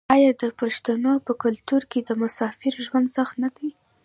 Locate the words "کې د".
1.91-2.09